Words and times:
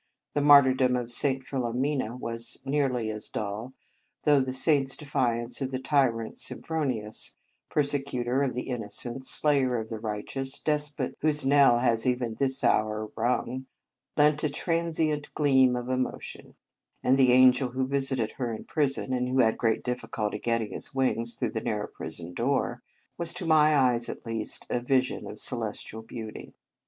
The 0.33 0.41
martyrdom 0.41 0.95
of 0.95 1.11
St. 1.11 1.43
Philomena 1.45 2.17
was 2.19 2.57
nearly 2.65 3.11
as 3.11 3.29
dull, 3.29 3.73
though 4.23 4.39
the 4.39 4.51
saint 4.51 4.89
s 4.89 4.97
defiance 4.97 5.61
of 5.61 5.69
the 5.69 5.77
tyrant 5.77 6.39
Sym 6.39 6.63
phronius" 6.63 7.35
persecutor 7.69 8.41
of 8.41 8.55
the 8.55 8.65
inno 8.69 8.91
cent, 8.91 9.27
slayer 9.27 9.77
of 9.77 9.89
the 9.89 9.99
righteous, 9.99 10.59
despot 10.59 11.13
whose 11.21 11.45
knell 11.45 11.77
has 11.77 12.07
even 12.07 12.33
this 12.33 12.63
hour 12.63 13.11
rung" 13.15 13.67
lent 14.17 14.43
a 14.43 14.49
transient 14.49 15.31
gleam 15.35 15.75
of 15.75 15.87
emotion; 15.87 16.55
and 17.03 17.15
the 17.15 17.31
angel 17.31 17.69
who 17.69 17.85
visited 17.85 18.31
her 18.37 18.51
in 18.55 18.63
prison 18.63 19.13
and 19.13 19.29
who 19.29 19.41
had 19.41 19.55
great 19.55 19.83
difficulty 19.83 20.39
get 20.39 20.57
ting 20.57 20.71
his 20.71 20.95
wings 20.95 21.35
through 21.35 21.51
the 21.51 21.61
narrow 21.61 21.85
prison 21.85 22.33
door 22.33 22.81
was, 23.19 23.33
to 23.35 23.45
my 23.45 23.77
eyes 23.77 24.09
at 24.09 24.25
least, 24.25 24.65
a 24.67 24.79
vision 24.81 25.27
of 25.27 25.37
celestial 25.37 26.01
beauty. 26.01 26.55